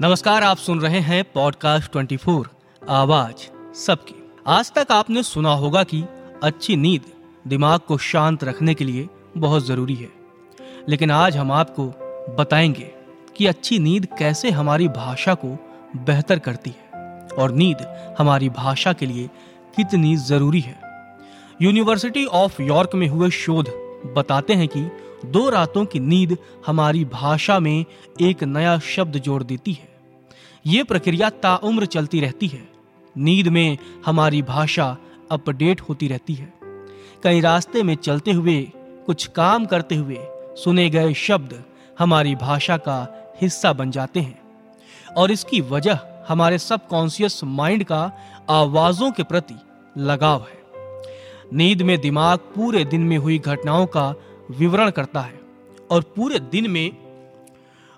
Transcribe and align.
नमस्कार, 0.00 0.42
आप 0.42 0.56
सुन 0.56 0.80
रहे 0.80 1.00
हैं 1.00 1.24
पॉडकास्ट 1.24 1.92
24 1.92 2.44
आवाज़ 2.88 3.34
सबकी। 3.74 4.30
आज 4.46 4.72
तक 4.72 4.86
आपने 4.90 5.22
सुना 5.22 5.54
होगा 5.54 5.84
कि 5.84 6.04
अच्छी 6.42 6.76
नींद 6.76 7.02
दिमाग 7.46 7.80
को 7.80 7.98
शांत 7.98 8.44
रखने 8.44 8.74
के 8.74 8.84
लिए 8.84 9.08
बहुत 9.36 9.66
ज़रूरी 9.66 9.94
है। 9.94 10.08
लेकिन 10.88 11.10
आज 11.10 11.36
हम 11.36 11.52
आपको 11.52 11.86
बताएँगे 12.34 12.90
कि 13.36 13.46
अच्छी 13.46 13.78
नींद 13.78 14.08
कैसे 14.18 14.50
हमारी 14.50 14.88
भाषा 14.88 15.34
को 15.34 15.48
बेहतर 15.96 16.38
करती 16.38 16.70
है 16.70 16.82
और 17.38 17.52
नींद 17.52 18.12
हमारी 18.18 18.48
भाषा 18.48 18.92
के 18.92 19.06
लिए 19.06 19.30
कितनी 19.76 20.16
ज़रूरी 20.16 20.60
है। 20.60 20.80
यूनिवर्सिटी 21.62 22.26
ऑफ़ 22.26 22.62
यॉर्क 22.62 22.90
में 22.94 23.08
हुए 23.08 23.30
शोध 23.30 23.68
बताते 24.16 24.54
हैं 24.54 24.68
कि 24.68 24.90
दो 25.26 25.50
रातों 25.50 25.84
की 25.84 26.00
नींद 26.00 26.38
हमारी 26.66 27.04
भाषा 27.04 27.58
में 27.58 27.84
एक 28.20 28.44
नया 28.44 28.78
शब्द 28.78 29.16
जोड़ 29.16 29.42
देती 29.42 29.72
है। 29.72 29.87
ये 30.68 30.84
प्रक्रिया 30.84 31.30
ताउम्र 31.30 31.86
चलती 31.86 32.20
रहती 32.20 32.46
है। 32.46 32.68
नींद 33.18 33.48
में 33.48 33.78
हमारी 34.06 34.42
भाषा 34.42 34.96
अपडेट 35.30 35.80
होती 35.80 36.08
रहती 36.08 36.34
है। 36.34 36.54
कई 37.22 37.40
रास्ते 37.40 37.82
में 37.82 37.94
चलते 37.94 38.32
हुए, 38.32 38.72
कुछ 39.06 39.26
काम 39.26 39.66
करते 39.66 39.94
हुए 39.94 40.18
सुने 40.32 40.90
गए 40.90 41.14
शब्द 41.14 41.64
हमारी 41.98 42.34
भाषा 42.34 42.76
का 42.76 43.30
हिस्सा 43.42 43.72
बन 43.72 43.90
जाते 43.90 44.20
हैं। 44.20 44.42
और 45.16 45.30
इसकी 45.30 45.60
वजह 45.60 45.98
हमारे 46.28 46.58
सबकॉन्शियस 46.58 47.44
माइंड 47.44 47.84
का 47.84 48.12
आवाजों 48.50 49.12
के 49.12 49.22
प्रति 49.22 49.54
लगाव 49.98 50.46
है। 50.50 50.62
नींद 51.52 51.82
में 51.82 52.00
दिमाग 52.00 52.38
पूरे 52.38 52.84
दिन 52.84 53.00
में 53.00 53.18
हुई 53.18 53.38
घटनाओं 53.38 53.86
का 53.86 54.14
विवरण 54.50 54.90
करता 54.90 55.20
है 55.20 55.40
और 55.90 56.02
पूरे 56.02 56.38
दिन 56.38 56.70
में 56.70 57.07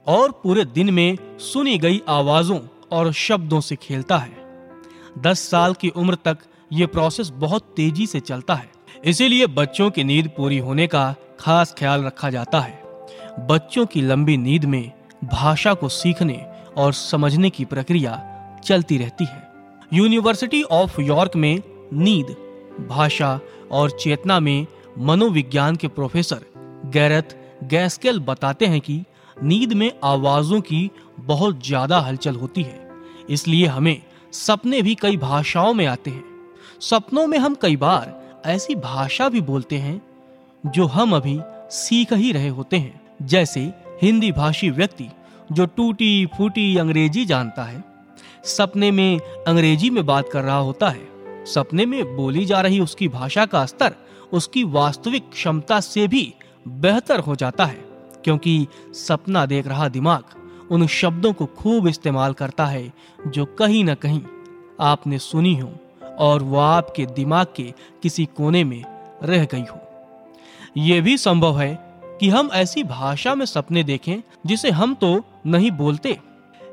और 0.06 0.30
पूरे 0.32 0.64
दिन 0.64 0.90
में 0.90 1.18
सुनी 1.38 1.78
गई 1.78 2.02
आवाजों 2.08 2.60
और 2.92 3.12
शब्दों 3.12 3.60
से 3.60 3.76
खेलता 3.76 4.18
है। 4.18 4.32
दस 5.18 5.38
साल 5.38 5.74
की 5.74 5.88
उम्र 5.88 6.14
तक 6.14 6.38
ये 6.72 6.86
प्रोसेस 6.86 7.30
बहुत 7.34 7.62
तेज़ी 7.76 8.06
से 8.06 8.20
चलता 8.20 8.54
है। 8.54 8.70
इसीलिए 9.04 9.46
बच्चों 9.46 9.90
की 9.90 10.04
नींद 10.04 10.30
पूरी 10.36 10.58
होने 10.58 10.86
का 10.86 11.14
खास 11.40 11.74
ख्याल 11.78 12.04
रखा 12.04 12.30
जाता 12.30 12.60
है। 12.60 12.82
बच्चों 13.46 13.86
की 13.86 14.00
लंबी 14.00 14.36
नींद 14.36 14.64
में 14.64 14.92
भाषा 15.24 15.74
को 15.74 15.88
सीखने 15.88 16.46
और 16.76 16.92
समझने 16.92 17.50
की 17.50 17.64
प्रक्रिया 17.64 18.36
चलती 18.64 18.98
रहती 18.98 19.24
है। 19.24 19.48
यूनिवर्सिटी 19.92 20.62
ऑफ़ 20.62 21.00
यॉर्क 21.00 21.36
में 21.36 21.62
नींद, 21.92 22.36
भाषा 22.88 23.40
और 23.70 23.90
चेतना 23.90 24.40
में 24.40 24.66
मनोविज्ञान 24.98 25.76
के 25.76 25.88
प्रोफेसर 25.88 26.44
गैरथ 26.86 27.36
गैस्केल 27.64 28.20
बताते 28.20 28.66
हैं 28.66 28.80
कि 28.80 29.04
नींद 29.42 29.72
में 29.72 29.92
आवाजों 30.04 30.60
की 30.60 30.90
बहुत 31.20 31.66
ज़्यादा 31.66 31.98
हलचल 32.00 32.36
होती 32.36 32.62
है। 32.62 32.88
इसलिए 33.30 33.66
हमें 33.66 34.02
सपने 34.32 34.82
भी 34.82 34.94
कई 34.94 35.16
भाषाओं 35.16 35.74
में 35.74 35.86
आते 35.86 36.10
हैं। 36.10 36.24
सपनों 36.80 37.26
में 37.26 37.38
हम 37.38 37.54
कई 37.54 37.76
बार 37.76 38.42
ऐसी 38.46 38.74
भाषा 38.74 39.28
भी 39.28 39.40
बोलते 39.40 39.76
हैं, 39.76 40.00
जो 40.64 40.86
हम 40.86 41.14
अभी 41.16 41.38
सीख 41.70 42.12
ही 42.12 42.32
रहे 42.32 42.48
होते 42.48 42.76
हैं। 42.76 43.00
जैसे 43.22 43.60
हिंदी 44.02 44.32
भाषी 44.32 44.70
व्यक्ति, 44.70 45.08
जो 45.52 45.66
टूटी 45.66 46.26
फूटी 46.26 46.76
अंग्रेज़ी 46.76 47.24
जानता 47.24 47.64
है। 47.64 47.84
सपने 48.46 48.90
में 48.90 49.18
अंग्रेज़ी 49.48 49.90
में 49.90 50.04
बात 50.06 50.28
कर 50.28 50.42
रहा 50.42 50.56
होता 50.56 50.88
है। 50.88 51.44
सपने 51.46 51.86
में 51.86 52.16
बोली 52.16 52.44
जा 52.44 52.60
रही 52.60 52.80
उसकी 52.80 53.08
भाषा 53.08 53.46
का 53.46 53.64
स्तर, 53.66 53.94
उसकी 54.32 54.64
वास्तविक 54.64 55.30
क्षमता 55.30 55.80
से 55.80 56.08
भी 56.08 56.32
बेहतर 56.68 57.20
हो 57.20 57.36
जाता 57.36 57.64
है। 57.64 57.89
क्योंकि 58.24 58.66
सपना 58.94 59.46
देख 59.46 59.66
रहा 59.66 59.88
दिमाग 59.88 60.38
उन 60.70 60.86
शब्दों 60.86 61.32
को 61.32 61.46
खूब 61.46 61.88
इस्तेमाल 61.88 62.32
करता 62.32 62.66
है, 62.66 62.92
जो 63.26 63.44
कहीं 63.44 63.84
ना 63.84 63.94
कहीं 63.94 64.20
आपने 64.80 65.18
सुनी 65.18 65.54
हो 65.54 65.72
और 66.18 66.42
वो 66.42 66.58
आपके 66.58 67.06
दिमाग 67.06 67.46
के 67.56 67.72
किसी 68.02 68.26
कोने 68.26 68.64
में 68.64 68.82
रह 69.22 69.44
गई 69.44 69.64
हो। 69.70 69.80
यह 70.76 71.00
भी 71.02 71.16
संभव 71.18 71.60
है 71.60 71.74
कि 72.20 72.28
हम 72.28 72.50
ऐसी 72.52 72.84
भाषा 72.84 73.34
में 73.34 73.46
सपने 73.46 73.84
देखें, 73.84 74.22
जिसे 74.46 74.70
हम 74.70 74.94
तो 74.94 75.24
नहीं 75.46 75.70
बोलते। 75.70 76.18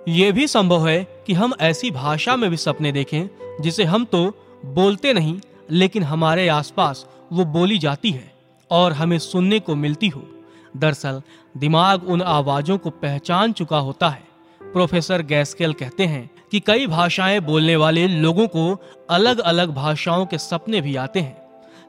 ये 0.07 0.31
भी 0.31 0.47
संभव 0.47 0.87
है 0.87 1.03
कि 1.27 1.33
हम 1.33 1.53
ऐसी 1.61 1.91
भाषा 1.91 2.35
में 2.35 2.49
भी 2.49 2.57
सपने 2.57 2.91
देखें, 2.91 3.27
जिसे 3.61 3.83
हम 3.83 4.05
तो 4.05 4.25
बोलते 4.65 5.13
नहीं, 5.13 5.39
लेकिन 5.71 6.03
हमारे 6.03 6.47
आसपास 6.47 7.05
वो 7.33 7.45
बोली 7.45 7.77
जाती 7.77 8.11
है 8.11 8.31
और 8.71 8.93
हमें 8.93 9.19
सुनने 9.19 9.59
को 9.59 9.75
मिलती 9.75 10.07
हो। 10.07 10.23
दरअसल, 10.77 11.21
दिमाग 11.57 12.03
उन 12.03 12.21
आवाजों 12.21 12.77
को 12.77 12.89
पहचान 12.89 13.51
चुका 13.51 13.77
होता 13.77 14.09
है। 14.09 14.27
प्रोफेसर 14.63 15.21
गैस्केल 15.21 15.73
कहते 15.73 16.05
हैं 16.05 16.29
कि 16.51 16.59
कई 16.59 16.87
भाषाएँ 16.87 17.39
बोलने 17.39 17.75
वाले 17.75 18.07
लोगों 18.07 18.47
को 18.47 18.81
अलग 19.09 19.39
अलग 19.39 19.73
भाषाओं 19.73 20.25
के 20.25 20.37
सपने 20.37 20.81
भी 20.81 20.95
आते 20.95 21.19
हैं। 21.19 21.37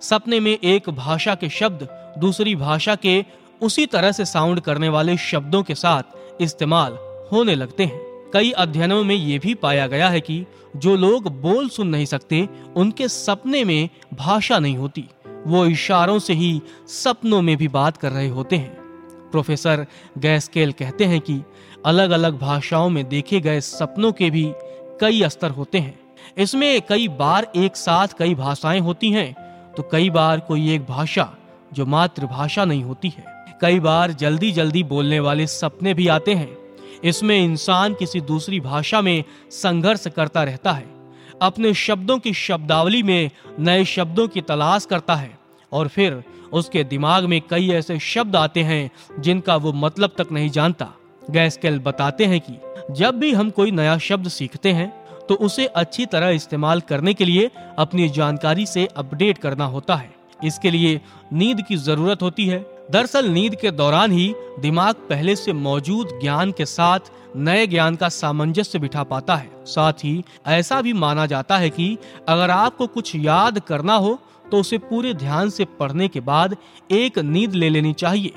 सपने 0.01 0.41
में 0.41 0.59
एक 0.65 0.91
भाषा 0.91 1.35
के 1.35 1.49
शब्द 1.49 1.89
दूसरी 2.19 2.57
भाषा 2.57 2.95
के 2.95 3.25
उसी 3.63 3.87
तरह 3.87 4.13
से 4.13 4.25
साउंड 4.25 4.61
करने 4.61 4.89
वाले 4.89 5.17
शब्दों 5.17 5.63
के 5.63 5.75
साथ 5.75 6.03
इस्तेमाल 6.41 6.99
होने 7.33 7.55
लगते 7.55 7.85
हैं। 7.85 8.31
कई 8.33 8.51
अध्ययनों 8.51 9.05
में 9.05 9.15
ये 9.15 9.39
भी 9.39 9.55
पाया 9.55 9.87
गया 9.87 10.09
है 10.09 10.21
कि 10.21 10.47
जो 10.77 10.97
लोग 10.97 11.41
बोल 11.41 11.69
सुन 11.69 11.89
नहीं 11.89 12.07
सकते, 12.07 12.49
उनके 12.77 13.09
सपने 13.09 13.65
में 13.65 13.89
भाषा 14.15 14.59
नहीं 14.59 14.77
होती। 14.77 15.05
वो 15.47 15.65
इशारों 15.67 16.19
से 16.19 16.33
ही 16.33 16.61
सपनों 16.89 17.43
में 17.43 17.57
भी 17.57 17.69
बात 17.69 17.97
कर 17.97 18.13
रहे 18.13 18.29
होते 18.29 18.57
हैं। 18.57 18.77
प्रोफेसर 19.31 19.87
गैस्केल 20.19 20.73
कहते 20.73 21.05
हैं 21.05 21.21
कि 21.21 21.41
अलग 21.87 22.11
अलग 22.11 22.39
भाषाओं 22.39 22.89
में 22.91 23.09
देखे 23.09 23.41
गए 23.41 23.61
सपनों 23.61 24.13
के 24.13 24.31
भी 24.31 24.45
कई 25.01 25.23
स्तर 25.29 25.51
होते 25.51 25.79
हैं। 25.79 25.99
इसमें 26.39 26.81
कई 26.83 27.09
बार 27.09 27.53
एक 27.57 27.77
साथ 27.77 28.09
कई 28.19 28.35
भाषाएँ 28.35 28.81
होती 28.81 29.11
हैं 29.11 29.33
तो 29.77 29.83
कई 29.83 30.11
बार 30.11 30.41
कोई 30.41 30.75
एक 30.75 30.87
भाषा 30.87 31.33
जो 31.73 31.87
मातृभाषा 31.87 32.65
नहीं 32.65 32.83
होती 32.83 33.09
है। 33.09 33.25
कई 33.61 33.81
बार 33.81 34.13
जल्दी 34.13 34.53
जल्दी 34.53 34.83
बोलने 34.85 35.21
वाले 35.21 35.47
सपने 35.47 35.95
भी 35.95 36.09
आते 36.09 36.35
हैं। 36.35 36.57
इसमें 37.05 37.39
इंसान 37.39 37.95
किसी 37.95 38.21
दूसरी 38.21 38.61
भाषा 38.61 39.01
में 39.01 39.25
संघर्ष 39.51 40.07
करता 40.07 40.43
रहता 40.43 40.73
है। 40.73 40.98
अपने 41.43 41.73
शब्दों 41.75 42.19
की 42.19 42.33
शब्दावली 42.35 43.03
में 43.03 43.31
नए 43.59 43.85
शब्दों 43.85 44.27
की 44.29 44.41
तलाश 44.41 44.85
करता 44.85 45.15
है 45.15 45.31
और 45.73 45.89
फिर 45.89 46.23
उसके 46.53 46.85
दिमाग 46.85 47.25
में 47.25 47.41
कई 47.51 47.69
ऐसे 47.71 47.99
शब्द 47.99 48.37
आते 48.37 48.63
हैं 48.63 48.91
जिनका 49.19 49.57
वो 49.57 49.73
मतलब 49.75 50.15
तक 50.19 50.33
नहीं 50.33 50.51
जानता। 50.51 50.89
गैस्केल 51.23 51.79
बताते 51.79 52.25
हैं 52.25 52.41
कि 52.41 52.59
जब 52.95 53.19
भी 53.19 53.33
हम 53.33 53.51
कोई 53.51 53.71
नया 53.71 53.97
शब्द 53.99 54.29
सीखते 54.29 54.73
हैं 54.73 54.89
तो 55.29 55.35
उसे 55.37 55.67
अच्छी 55.67 56.07
तरह 56.07 56.29
इस्तेमाल 56.29 56.81
करने 56.81 57.15
के 57.15 57.25
लिए 57.25 57.51
अपनी 57.79 58.09
जानकारी 58.09 58.67
से 58.67 58.87
अपडेट 58.97 59.39
करना 59.39 59.65
होता 59.67 59.97
है। 59.97 60.11
इसके 60.45 60.71
लिए 60.71 61.01
नींद 61.33 61.63
की 61.63 61.77
ज़रूरत 61.79 62.23
होती 62.23 62.47
है 62.47 62.59
दरअसल 62.91 63.29
नींद 63.29 63.55
के 63.55 63.71
दौरान 63.71 64.13
ही 64.13 64.35
दिमाग 64.61 64.95
पहले 65.09 65.35
से 65.37 65.53
मौजूद 65.53 66.19
ज्ञान 66.21 66.53
के 66.53 66.65
साथ 66.67 67.11
नए 67.37 67.67
ज्ञान 67.67 67.97
का 67.97 68.09
सामंजस्य 68.09 68.79
बिठा 68.79 69.03
पाता 69.03 69.35
है। 69.37 69.51
साथ 69.67 69.93
ही 69.93 70.23
ऐसा 70.47 70.81
भी 70.83 70.93
माना 70.93 71.27
जाता 71.27 71.57
है 71.57 71.71
कि 71.71 71.97
अगर 72.29 72.51
आपको 72.51 72.87
कुछ 72.87 73.15
याद 73.15 73.59
करना 73.59 73.95
हो 73.95 74.19
तो 74.51 74.61
उसे 74.61 74.79
पूरे 74.79 75.13
ध्यान 75.15 75.51
से 75.51 75.65
पढ़ने 75.81 76.09
के 76.09 76.21
बाद 76.21 76.57
एक 76.91 77.19
नींद 77.19 77.55
ले 77.55 77.69
लेनी 77.69 77.93
चाहिए। 77.93 78.33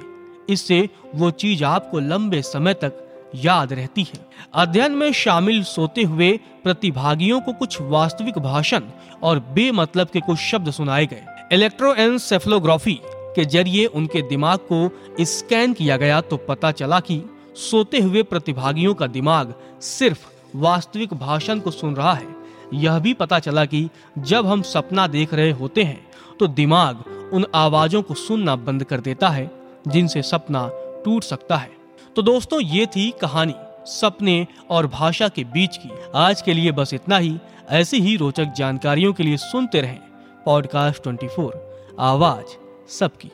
इससे 0.50 0.90
वो 1.16 1.31
चीज़ 1.31 1.63
आपको 1.63 2.00
लंबे 2.00 2.41
समय 2.41 2.73
तक 2.73 2.97
याद 3.35 3.73
रहती 3.73 4.03
है। 4.03 4.19
अध्ययन 4.53 4.91
में 4.91 5.11
शामिल 5.13 5.63
सोते 5.63 6.03
हुए 6.03 6.31
प्रतिभागियों 6.63 7.40
को 7.41 7.53
कुछ 7.53 7.78
वास्तविक 7.81 8.40
भाषण 8.40 8.81
और 9.23 9.40
बेमतलब 9.53 10.07
के 10.07 10.19
कुछ 10.19 10.40
शब्द 10.40 10.72
सुनाए 10.72 11.06
गए। 11.06 11.23
इलेक्ट्रोएंसेफलोग्राफी 11.51 13.00
के 13.36 13.46
ज़रिए 13.46 13.86
उनके 13.86 14.22
दिमाग 14.22 14.59
को 14.72 14.90
स्कैन 15.22 15.74
किया 15.74 15.97
गया 15.97 16.22
तो 16.22 16.38
पता 16.38 16.72
चला 16.72 17.00
कि 17.00 17.22
सोते 17.56 18.00
हुए 18.00 18.24
प्रतिभागियों 18.24 18.94
का 18.94 19.08
दिमाग 19.08 19.53
सिर्फ़ 19.81 20.28
वास्तविक 20.56 21.14
भाषण 21.14 21.59
को 21.59 21.72
सुन 21.72 21.96
रहा 21.96 22.14
है। 22.14 22.28
यह 22.73 23.00
भी 23.00 23.14
पता 23.14 23.40
चला 23.40 23.66
कि 23.66 23.90
जब 24.17 24.46
हम 24.46 24.61
सपना 24.61 25.08
देख 25.08 25.34
रहे 25.34 25.52
होते 25.52 25.84
हैं 25.84 26.08
तो 26.40 26.47
दिमाग 26.47 27.03
उन 27.34 27.46
आवाजों 27.55 28.02
को 28.02 28.14
सुनना 28.14 28.55
बंद 28.55 28.84
कर 28.84 29.00
देता 29.00 29.29
है, 29.29 29.50
जिनसे 29.88 30.22
सपना 30.22 30.70
टूट 31.05 31.23
सकता 31.23 31.55
है। 31.55 31.72
तो 32.16 32.22
दोस्तों, 32.22 32.61
ये 32.61 32.85
थी 32.85 33.09
कहानी 33.22 33.53
सपने 33.85 34.47
और 34.70 34.88
भाषा 34.88 35.28
के 35.28 35.44
बीच 35.44 35.78
की। 35.78 35.90
आज 36.16 36.41
के 36.41 36.53
लिए 36.53 36.72
बस 36.72 36.94
इतना 36.94 37.17
ही। 37.17 37.38
ऐसी 37.70 38.00
ही 38.02 38.16
रोचक 38.16 38.53
जानकारियों 38.58 39.14
के 39.14 39.23
लिए 39.23 39.38
सुनते 39.38 39.82
रहें 39.82 40.00
पॉडकास्ट 40.46 41.03
24 41.03 41.52
आवाज़। 42.00 42.60
सबकी। 42.91 43.32